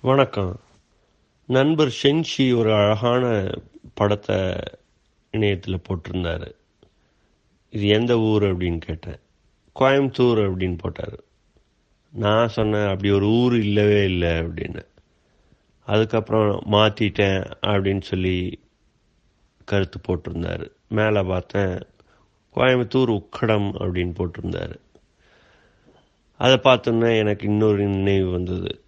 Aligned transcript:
வணக்கம். 0.00 0.60
நண்பர் 1.46 1.94
ஷென்ஷி 2.02 2.56
ஒரு 2.56 2.74
அழகான 2.74 3.50
படத்தை 3.94 4.56
இணையத்தில் 5.30 5.80
போட்டிருந்தாரு. 5.88 6.52
இது 7.70 7.86
எந்த 7.86 8.18
ஊர் 8.18 8.42
அப்படின்னு 8.42 8.78
கேட்டேன். 8.78 9.18
கோயம்புத்தூர் 9.80 10.40
அப்படின்னு 10.40 10.78
போட்டார். 10.78 11.20
நான் 12.12 12.48
சொன்னேன் 12.48 12.84
அப்படி 12.84 13.10
ஒரு 13.10 13.26
ஊர் 13.26 13.54
இல்லவே 13.54 14.04
இல்லை 14.04 14.28
அப்படின்னு. 14.28 14.82
அதுக்கப்புறம் 15.84 16.62
மாற்றிட்டேன் 16.70 17.52
அப்படின்னு 17.62 18.00
சொல்லி 18.00 18.60
கருத்து 19.64 20.00
போட்டிருந்தார். 20.08 20.70
மேலே 20.88 21.22
பார்த்தேன் 21.22 21.78
கோயம்புத்தூர் 22.54 23.20
உக்கடம் 23.20 23.72
அப்படின்னு 23.80 24.14
போட்டிருந்தாரு. 24.18 24.76
அதை 26.38 26.56
பார்த்தோன்னே 26.56 27.18
எனக்கு 27.18 27.46
இன்னொரு 27.46 27.86
நினைவு 27.86 28.30
வந்தது. 28.30 28.82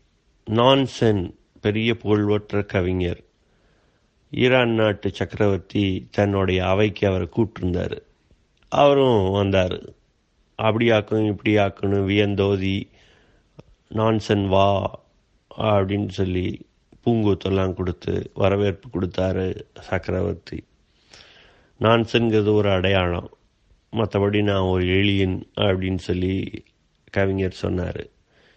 நான்சென் 0.51 1.35
பெரிய 1.61 1.97
புகழ்வற்ற 1.97 2.63
கவிஞர். 2.63 3.23
ஈரான் 4.31 4.71
நாட்டு 4.71 5.11
சக்கரவர்த்தி 5.11 6.09
தன்னுடைய 6.11 6.69
அவைக்கு 6.69 7.09
அவரை 7.09 7.29
கூப்பிட்டுருந்தார். 7.37 7.99
அவரும் 8.69 9.31
வந்தார். 9.31 9.83
அப்படி 10.55 10.91
ஆக்கணும் 10.91 11.27
இப்படி 11.27 11.57
ஆக்கணும் 11.57 12.07
வியந்தோதி 12.07 12.89
நான்சென் 13.95 14.49
வா 14.49 15.01
அப்படின்னு 15.59 16.09
சொல்லி 16.09 16.67
பூங்கூத்தெல்லாம் 17.07 17.75
கொடுத்து 17.75 18.31
வரவேற்பு 18.35 19.01
கொடுத்தாரு 19.01 19.61
சக்கரவர்த்தி. 19.81 20.65
நான்சென்கிறது 21.81 22.53
ஒரு 22.53 22.71
அடையாளம். 22.71 23.31
மற்றபடி 23.93 24.43
நான் 24.43 24.61
ஒரு 24.61 24.85
எளியன் 24.85 25.49
அப்படின்னு 25.57 25.99
சொல்லி 25.99 26.65
கவிஞர் 27.11 27.53
சொன்னார். 27.53 28.07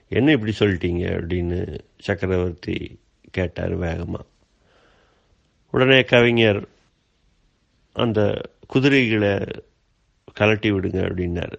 என்ன 0.07 0.31
இப்படி 0.31 0.53
சொல்லிட்டீங்க? 0.59 1.05
அப்படின்னு 1.05 1.79
சக்கரவர்த்தி 1.97 2.99
கேட்டார் 3.31 3.73
வேகமாக 3.73 4.25
உடனே 5.71 6.03
கவிஞர் 6.03 6.67
அந்த 7.93 8.41
குதிரைகளை 8.67 9.29
கலட்டி 10.39 10.71
விடுங்க 10.71 11.01
அப்படின்னாரு. 11.01 11.53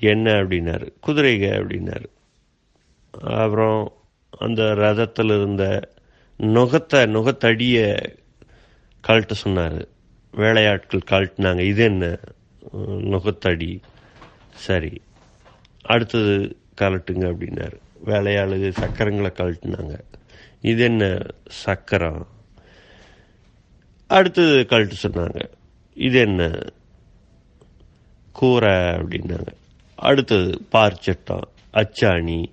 என்ன? 0.00 0.32
அப்படின்னாரு. 0.32 0.92
குதிரைக 1.06 1.48
அப்படின்னாரு. 1.50 2.04
அப்புறம் 3.10 3.92
அந்த 4.38 4.62
ரதத்தில் 4.62 5.36
இருந்த 5.36 5.92
நுகத்தை 6.38 7.06
நுகத்தடியை 7.06 8.18
கழட்ட 9.08 9.32
சொன்னார். 9.32 9.88
வேலையாட்கள் 10.32 11.00
கழட்டினாங்க. 11.10 11.60
இது 11.60 11.84
என்ன? 11.84 12.18
நுகத்தடி. 12.74 13.80
சரி. 14.54 15.00
அடுத்தது 15.82 16.56
கலட்டுங்க 16.80 17.26
அப்படின்னாரு. 17.32 17.78
வேலையாளு 18.06 18.72
சக்கரங்களை 18.80 19.30
கழட்டினாங்க. 19.32 20.00
இது 20.60 20.82
என்ன 20.82 21.18
சக்கரம்? 21.48 22.26
அடுத்தது 24.06 24.66
கழட்டு 24.66 24.94
சொன்னாங்க. 25.02 25.50
இது 25.94 26.20
என்ன 26.20 26.58
கூரை 28.32 28.72
அப்படின்னாங்க. 28.72 29.46
அடுத்தது 29.94 30.60
பார்ச்சட்டம் 30.72 31.42
அச்சாணி 31.72 32.52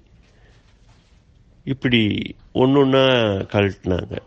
இப்படி 1.64 2.36
ஒன்று 2.52 2.80
ஒன்றா 2.80 3.06
கழட்டினாங்க. 3.28 4.18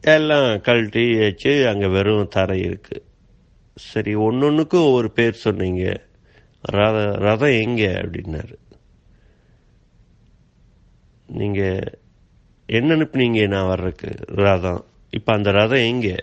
எல்லாம் 0.00 0.60
கழட்டி 0.60 1.18
வச்சு 1.18 1.68
அங்கே 1.68 1.86
வெறும் 1.86 2.28
தரை 2.28 2.60
இருக்குது 2.60 3.02
சரி 3.74 4.14
ஒன்று 4.14 4.46
ஒன்றுக்கும் 4.46 4.92
ஒரு 4.92 5.10
பேர் 5.10 5.32
சொன்னீங்க. 5.32 6.00
ரத 6.62 7.12
ரதம் 7.12 7.60
எங்கே 7.60 7.86
அப்படின்னாரு. 7.86 8.54
நீங்கள் 11.26 11.98
என்ன 12.66 12.94
அனுப்புனீங்க 12.94 13.48
நான் 13.48 13.66
வர்றதுக்கு? 13.66 14.14
ரதம். 14.26 14.84
இப்போ 15.10 15.32
அந்த 15.32 15.50
ரதம் 15.50 15.78
எங்கே? 15.78 16.16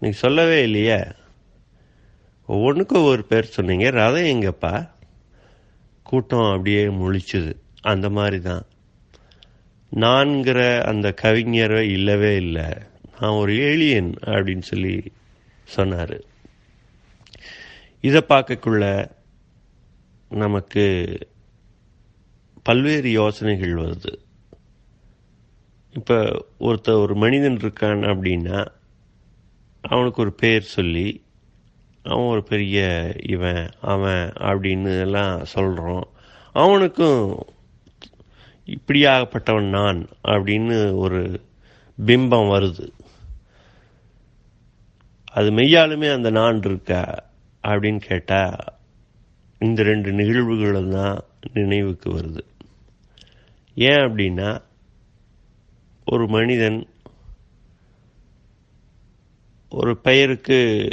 நீங்கள் 0.00 0.18
சொல்லவே 0.18 0.62
இல்லையே. 0.62 1.04
ஒவ்வொன்றுக்கும் 2.46 3.04
ஒரு 3.04 3.24
பேர் 3.24 3.44
சொன்னீங்க. 3.44 3.90
ரதம் 3.90 4.24
எங்கப்பா? 4.24 4.90
கூட்டம் 6.02 6.50
அப்படியே 6.50 6.84
முழிச்சுது. 6.84 7.54
அந்த 7.80 8.10
மாதிரி 8.10 8.40
தான் 8.40 8.62
நான்கிற 9.96 10.82
அந்த 10.82 11.14
கவிஞரை 11.22 11.80
இல்லவே 11.80 12.36
இல்லை. 12.36 12.72
நான் 13.20 13.30
ஒரு 13.30 13.58
ஏலியன் 13.58 14.12
அப்படின்னு 14.24 14.62
சொல்லி 14.62 15.12
சொன்னார். 15.64 16.20
இதை 18.00 18.24
பார்க்கக்குள்ள 18.28 19.14
நமக்கு 20.28 21.18
பல்வேறு 22.62 23.10
யோசனைகள் 23.10 23.72
வருது. 23.72 24.14
இப்போ 25.92 26.46
ஒருத்தர் 26.60 27.00
ஒரு 27.00 27.14
மனிதன் 27.14 27.56
இருக்கான் 27.56 28.02
அப்படின்னா 28.12 28.66
அவனுக்கு 29.82 30.22
ஒரு 30.22 30.32
பேர் 30.32 30.62
சொல்லி 30.62 31.24
அவன் 32.02 32.24
ஒரு 32.24 32.42
பெரிய 32.42 33.12
இவன் 33.22 33.68
அவன் 33.80 34.32
அப்படின்னு 34.32 35.00
எல்லாம் 35.00 35.44
சொல்கிறோம் 35.44 36.08
அவனுக்கும் 36.52 37.42
இப்படியாகப்பட்டவன் 38.66 39.68
நான் 39.68 40.08
அப்படின்னு 40.22 40.94
ஒரு 40.94 41.40
பிம்பம் 42.06 42.50
வருது. 42.50 42.88
அது 45.24 45.50
மெய்யாலுமே 45.50 46.12
அந்த 46.12 46.30
நான் 46.30 46.58
இருக்கா 46.58 47.30
அப்படின்னு 47.62 47.96
கேட்டால் 47.96 48.75
இந்த 49.66 49.82
ரெண்டு 49.82 50.12
நிகழ்வுகளும் 50.12 50.90
தான் 50.90 51.24
நினைவுக்கு 51.52 52.10
வருது. 52.10 52.40
ஏன் 53.74 53.96
அப்படின்னா 53.96 54.62
ஒரு 56.04 56.28
மனிதன் 56.28 56.86
ஒரு 59.70 59.96
பெயருக்கு 59.96 60.88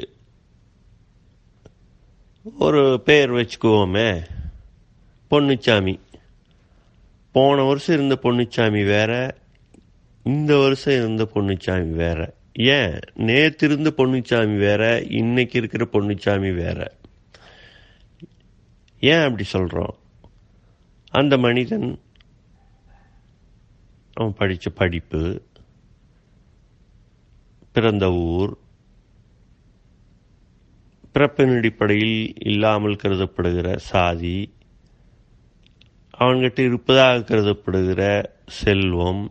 ஒரு 2.59 3.01
பெயர் 3.05 3.31
வச்சுக்குவோமே 3.31 4.21
பொன்னுச்சாமி. 5.31 5.99
போன 7.31 7.63
வருஷம் 7.63 7.95
இருந்த 7.95 8.19
பொன்னுச்சாமி 8.23 8.85
வேற 8.85 9.35
இந்த 10.23 10.57
வருஷம் 10.57 10.93
இருந்த 10.93 11.27
பொன்னுச்சாமி 11.33 11.91
வேற. 11.91 12.33
ஏன்? 12.53 12.99
நேற்று 13.15 13.67
இருந்த 13.67 13.93
பொன்னுச்சாமி 13.97 14.57
வேற 14.57 15.01
இன்னைக்கு 15.01 15.57
இருக்கிற 15.59 15.87
பொன்னுச்சாமி 15.91 16.53
வேற. 16.53 16.91
ஏன் 19.03 19.23
அப்படி 19.25 19.45
சொல்கிறோம் 19.49 19.95
அந்த 21.13 21.33
மனிதன் 21.37 21.87
அவன் 24.17 24.37
படித்த 24.37 24.69
படிப்பு 24.71 25.21
பிறந்த 27.75 28.05
ஊர் 28.31 28.53
பிறப்பின் 31.11 31.55
அடிப்படையில் 31.55 32.17
இல்லாமல் 32.43 33.01
கருதப்படுகிற 33.01 33.67
சாதி 33.87 34.37
அவன்கிட்ட 36.13 36.59
இருப்பதாக 36.59 37.23
கருதப்படுகிற 37.23 38.01
செல்வம் 38.59 39.23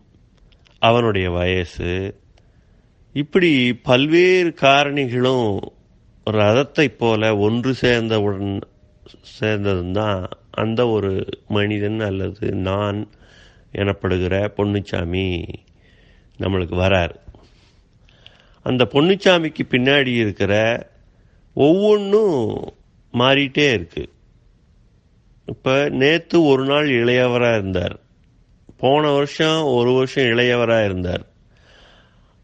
அவனுடைய 0.83 1.27
வயசு 1.31 1.91
இப்படி 3.15 3.51
பல்வேறு 3.83 4.51
காரணிகளும் 4.61 5.49
ரதத்தை 6.27 6.87
போல 6.97 7.23
ஒன்று 7.39 7.73
சேர்ந்தவுடன் 7.81 8.53
சேர்ந்ததும் 9.21 9.93
தான் 9.93 10.29
அந்த 10.51 10.89
ஒரு 10.89 11.29
மனிதன் 11.49 12.01
அல்லது 12.01 12.53
நான் 12.53 13.09
எனப்படுகிற 13.73 14.49
பொன்னுச்சாமி 14.57 15.43
நம்மளுக்கு 16.39 16.77
வரார். 16.77 17.15
அந்த 18.63 18.89
பொன்னுச்சாமிக்கு 18.93 19.61
பின்னாடி 19.71 20.07
இருக்கிற 20.07 20.87
ஒவ்வொன்றும் 21.55 22.73
மாறிட்டே 23.13 23.73
இருக்கு. 23.73 24.13
இப்போ 25.47 25.89
நேற்று 25.89 26.43
ஒரு 26.43 26.65
நாள் 26.65 26.89
இளையவராக 26.89 27.59
இருந்தார். 27.59 28.01
போன 28.79 29.11
வருஷம் 29.11 29.63
ஒரு 29.63 29.93
வருஷம் 29.93 30.25
இளையவராக 30.25 30.85
இருந்தார். 30.85 31.27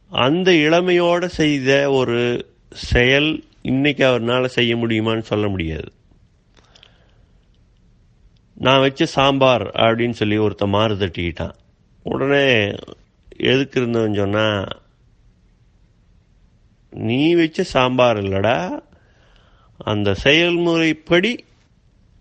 அந்த 0.08 0.52
இளமையோடு 0.52 1.26
செய்த 1.26 1.90
ஒரு 1.90 2.46
செயல் 2.70 3.44
இன்னைக்கு 3.62 4.04
அவர்னால 4.04 4.44
செய்ய 4.44 4.76
முடியுமான்னு 4.76 5.20
சொல்ல 5.20 5.49
முடியாது. 5.49 5.93
நான் 8.58 8.81
வச்ச 8.81 9.06
சாம்பார் 9.06 9.62
அப்படின்னு 9.62 10.10
சொல்லி 10.10 10.38
ஒருத்த 10.38 10.69
மாறு 10.69 10.94
தட்டிக்கிட்டான். 10.94 11.52
உடனே 12.02 12.75
எதுக்கு 13.37 13.81
இருந்தவன் 13.81 14.14
சொன்னால் 14.14 14.66
நீ 16.90 17.34
வச்ச 17.34 17.62
சாம்பார் 17.62 18.16
இல்லடா 18.16 18.82
அந்த 19.76 20.14
செயல்முறைப்படி 20.25 21.38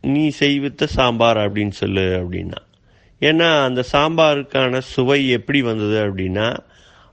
நீ 0.02 0.32
செய்வித்த 0.40 0.86
சாம்பார் 0.86 1.38
அப்படின்னு 1.38 1.70
சொல்லு 1.70 2.02
அப்படின்னா. 2.02 2.58
ஏன்னா 3.20 3.64
அந்த 3.64 3.84
சாம்பாருக்கான 3.92 4.78
சுவை 4.78 5.30
எப்படி 5.30 5.62
வந்தது 5.62 6.08
அப்படின்னா 6.08 6.58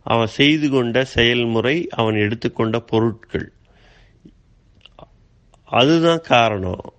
அவன் 0.02 0.26
செய்து 0.26 0.70
கொண்ட 0.70 1.04
செயல்முறை 1.04 1.88
அவன் 1.90 2.14
எடுத்துக்கொண்ட 2.14 2.78
பொருட்கள். 2.78 3.52
அதுதான் 5.64 6.20
காரணம். 6.20 6.93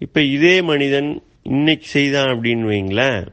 இப்போ 0.00 0.20
இதே 0.20 0.62
மனிதன் 0.62 1.22
இன்னைக்கு 1.42 1.86
செய்தான் 1.86 2.26
அப்படின்னு 2.26 2.64
வைங்களேன். 2.72 3.26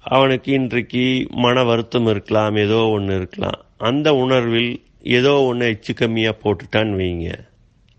அவனுக்கு 0.00 0.52
இன்றைக்கு 0.52 1.26
மன 1.30 1.64
வருத்தம் 1.64 2.06
இருக்கலாம் 2.06 2.56
ஏதோ 2.56 2.76
ஒன்று 2.76 3.16
இருக்கலாம். 3.16 3.64
அந்த 3.76 4.14
உணர்வில் 4.14 4.82
ஏதோ 5.02 5.32
ஒன்று 5.40 5.66
எச்சு 5.70 6.00
கம்மியாக 6.00 6.32
போட்டுட்டான்னு 6.44 6.98
வைங்க. 6.98 7.38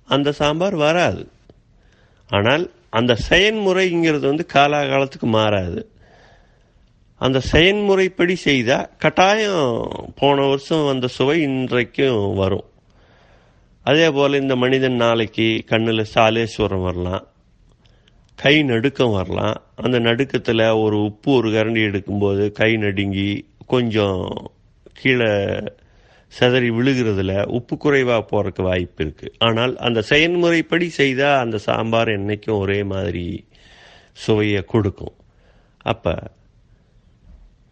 அந்த 0.06 0.32
சாம்பார் 0.32 0.76
வராது. 0.76 1.28
ஆனால் 2.30 2.72
அந்த 2.90 3.18
செயன்முறைங்கிறது 3.30 4.20
வந்து 4.20 4.46
காலாகாலத்துக்கு 4.54 5.30
மாறாது. 5.38 5.92
அந்த 7.16 7.42
செயன்முறைப்படி 7.52 8.34
செய்தால் 8.34 8.90
கட்டாயம் 8.98 9.92
போன 10.16 10.46
வருஷம் 10.46 10.86
வந்த 10.86 11.08
சுவை 11.08 11.42
இன்றைக்கும் 11.42 12.36
வரும். 12.36 12.66
அதே 13.88 14.08
போல் 14.12 14.42
இந்த 14.42 14.56
மனிதன் 14.56 14.96
நாளைக்கு 14.96 15.48
கண்ணில் 15.66 16.12
சாலேஸ்வரம் 16.16 16.86
வரலாம் 16.88 17.26
கை 18.40 18.54
நடுக்கம் 18.64 19.12
வரலாம். 19.12 19.58
அந்த 19.76 19.98
நடுக்கத்தில் 20.00 20.64
ஒரு 20.84 20.98
உப்பு 21.04 21.30
ஒரு 21.32 21.50
கரண்டி 21.50 21.82
எடுக்கும்போது 21.90 22.44
கை 22.52 22.72
நடுங்கி 22.78 23.30
கொஞ்சம் 23.68 24.24
கீழே 24.94 25.30
செதறி 26.34 26.70
விழுகிறதுல 26.78 27.34
உப்பு 27.58 27.76
குறைவாக 27.78 28.22
போகிறதுக்கு 28.24 28.62
வாய்ப்பு 28.62 29.02
இருக்குது 29.04 29.34
ஆனால் 29.40 29.74
அந்த 29.78 30.00
செயல்முறைப்படி 30.02 30.88
செய்தால் 31.00 31.42
அந்த 31.44 31.58
சாம்பார் 31.68 32.12
என்றைக்கும் 32.18 32.62
ஒரே 32.64 32.80
மாதிரி 32.94 33.26
சுவையை 34.26 34.62
கொடுக்கும். 34.74 35.16
அப்போ 35.84 36.14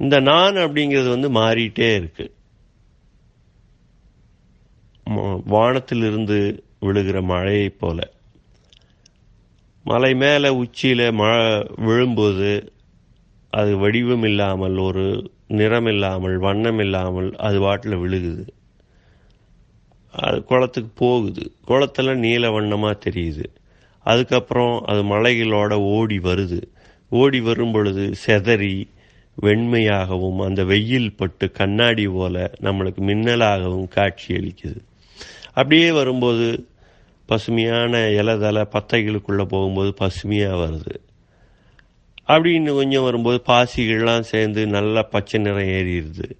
இந்த 0.03 0.15
நான் 0.29 0.63
அப்படிங்கிறது 0.65 1.09
வந்து 1.09 1.29
மாறிட்டே 1.31 1.89
இருக்குது 1.99 2.33
வானத்திலிருந்து 5.45 6.63
விழுகிற 6.81 7.23
மழையை 7.23 7.69
போல. 7.69 8.09
மலை 9.83 10.15
மேலே 10.15 10.49
உச்சியில் 10.49 11.11
மழை 11.11 11.67
விழும்போது 11.75 12.71
அது 13.49 13.77
வடிவம் 13.77 14.23
இல்லாமல் 14.23 14.77
ஒரு 14.77 15.31
நிறம் 15.47 15.85
இல்லாமல் 15.85 16.37
வண்ணம் 16.37 16.79
இல்லாமல் 16.79 17.35
அது 17.35 17.59
வாட்டில் 17.59 17.97
விழுகுது. 17.97 18.47
அது 20.11 20.43
குளத்துக்கு 20.43 20.91
போகுது. 20.95 21.51
குளத்தில் 21.65 22.17
நீல 22.17 22.51
வண்ணமாக 22.51 23.09
தெரியுது. 23.09 23.45
அதுக்கப்புறம் 23.99 24.79
அது 24.79 25.03
மலைகளோட 25.03 25.73
ஓடி 25.73 26.17
வருது. 26.17 26.61
ஓடி 27.09 27.41
வரும் 27.41 27.71
பொழுது 27.71 28.11
செதறி 28.27 28.87
வெண்மையாகவும் 29.41 30.45
அந்த 30.45 30.63
வெயில் 30.63 31.15
பட்டு 31.15 31.51
கண்ணாடி 31.51 32.07
போல 32.07 32.51
நம்மளுக்கு 32.61 32.97
மின்னலாகவும் 32.97 33.87
காட்சி 33.87 34.35
அளிக்குது. 34.35 34.77
அப்படியே 35.55 35.91
வரும்போது 35.91 36.67
பசுமையான 37.25 38.09
இலதலை 38.09 38.61
பத்தைகளுக்குள்ளே 38.61 39.45
போகும்போது 39.45 39.93
பசுமையாக 39.93 40.55
வருது. 40.55 40.95
அப்படி 42.23 42.53
இன்னும் 42.53 42.75
கொஞ்சம் 42.75 43.03
வரும்போது 43.03 43.41
பாசிகள்லாம் 43.47 44.19
சேர்ந்து 44.19 44.67
நல்லா 44.67 45.01
பச்சை 45.01 45.39
நிறம் 45.39 45.59
ஏறிடுது. 45.59 46.31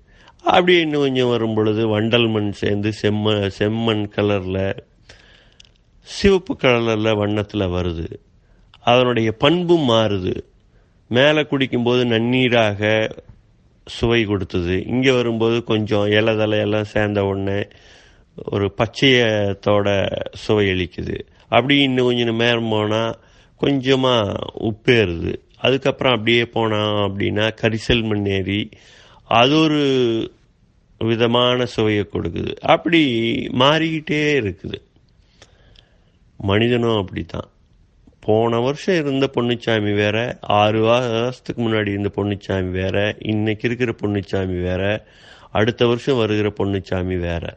அப்படி 0.41 0.75
இன்னும் 0.79 1.01
கொஞ்சம் 1.01 1.29
வரும் 1.29 1.53
பொழுது 1.53 1.88
வண்டல் 1.88 2.31
மண் 2.31 2.51
சேர்ந்து 2.51 2.94
செம்ம 3.01 3.51
செம்மண் 3.59 4.09
கலரில் 4.15 4.77
சிவப்பு 6.01 6.57
கலரில் 6.57 7.18
வண்ணத்தில் 7.18 7.61
வருது. 7.61 8.13
அதனுடைய 8.81 9.31
பண்பும் 9.31 9.89
மாறுது. 9.89 10.35
மேலே 11.07 11.41
குடிக்கும்போது 11.41 12.06
நன்னீராக 12.06 13.09
சுவை 13.85 14.25
கொடுத்தது. 14.25 14.85
இங்கே 14.85 15.11
வரும்போது 15.11 15.63
கொஞ்சம் 15.63 16.06
இலதலை 16.06 16.59
எல்லாம் 16.59 16.83
சேர்ந்த 16.83 17.23
உடனே 17.23 17.68
ஒரு 18.35 18.73
பச்சையத்தோட 18.77 20.07
சுவை 20.31 20.67
அளிக்குது. 20.67 21.19
அப்படி 21.47 21.81
இன்னும் 21.81 22.05
கொஞ்சம் 22.05 22.35
நேரம் 22.35 22.69
போனால் 22.69 23.19
கொஞ்சமாக 23.57 24.33
உப்பேறுது. 24.59 25.35
அதுக்கப்புறம் 25.57 26.13
அப்படியே 26.13 26.43
போனோம் 26.43 27.11
அப்படின்னா 27.11 27.51
கரிசல் 27.61 28.05
மண்ணேறி 28.05 28.71
அது 29.23 29.57
ஒரு 29.57 30.31
விதமான 30.97 31.65
சுவையை 31.65 32.09
கொடுக்குது. 32.13 32.55
அப்படி 32.55 33.01
மாறிக்கிட்டே 33.47 34.39
இருக்குது. 34.39 34.81
மனிதனும் 36.37 36.97
அப்படித்தான். 36.97 37.49
போன 38.19 38.59
வருஷம் 38.59 38.95
இருந்த 38.95 39.29
பொன்னுச்சாமி 39.33 39.95
வேற 39.95 40.37
ஆறு 40.41 40.81
வருஷத்துக்கு 40.81 41.69
முன்னாடி 41.69 41.87
இருந்த 41.87 42.11
பொன்னுச்சாமி 42.15 42.71
வேற 42.71 43.15
இன்னைக்கு 43.19 43.67
இருக்கிற 43.67 43.95
பொன்னுச்சாமி 44.01 44.61
வேற 44.61 45.05
அடுத்த 45.51 45.87
வருஷம் 45.87 46.17
வருகிற 46.17 46.53
பொன்னுச்சாமி 46.59 47.19
வேற. 47.19 47.53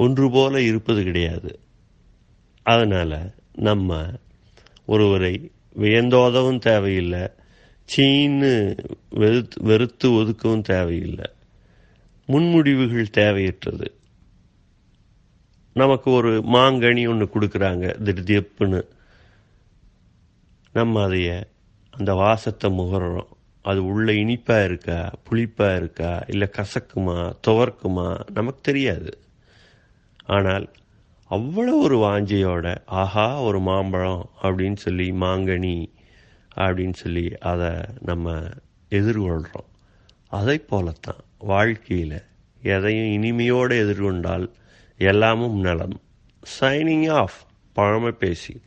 ஒன்று 0.00 0.30
போல 0.30 0.62
இருப்பது 0.62 1.02
கிடையாது. 1.02 1.58
அதனால் 2.62 3.34
நம்ம 3.52 4.06
ஒருவரை 4.86 5.50
வியந்தோதவும் 5.78 6.58
தேவையில்லை 6.58 7.24
சீன்னு 7.96 8.78
வெறுத்து 9.10 9.62
வெறுத்து 9.62 10.12
ஒதுக்கவும் 10.12 10.62
தேவையில்லை. 10.62 11.24
முன்முடிவுகள் 12.28 13.06
தேவையற்றது. 13.12 13.86
நமக்கு 15.72 16.10
ஒரு 16.10 16.40
மாங்கனி 16.40 17.08
ஒன்று 17.08 17.26
கொடுக்குறாங்க 17.26 17.86
திருதியப்புன்னு 18.04 18.82
நம்ம 20.72 21.08
அதைய 21.08 21.42
அந்த 21.90 22.14
வாசத்தை 22.14 22.70
முகர்றோம். 22.70 23.28
அது 23.62 23.84
உள்ள 23.84 24.12
இனிப்பாக 24.12 24.64
இருக்கா 24.64 25.12
புளிப்பாக 25.30 25.76
இருக்கா 25.76 26.24
இல்லை 26.26 26.48
கசக்குமா 26.52 27.32
துவர்க்குமா 27.46 28.06
நமக்கு 28.32 28.60
தெரியாது. 28.62 29.18
ஆனால் 30.26 30.72
அவ்வளோ 31.30 31.78
ஒரு 31.78 31.98
வாஞ்சையோட 31.98 32.76
ஆஹா 32.86 33.40
ஒரு 33.42 33.60
மாம்பழம் 33.60 34.30
அப்படின்னு 34.42 34.76
சொல்லி 34.76 35.10
மாங்கனி 35.10 35.92
அப்படின்னு 36.56 36.92
சொல்லி 36.92 37.38
அதை 37.38 37.70
நம்ம 38.00 38.48
எதிர்கொள்கிறோம் 38.90 39.68
அதை 40.28 40.58
போலத்தான் 40.58 41.24
வாழ்க்கையில் 41.38 42.22
எதையும் 42.62 43.22
இனிமையோடு 43.22 43.72
எதிர்கொண்டால் 43.72 44.50
எல்லாமும் 44.98 45.60
நலம். 45.60 46.00
சைனிங் 46.60 47.10
ஆஃப் 47.10 47.32
பழமை 47.72 48.10
பேசி. 48.10 48.60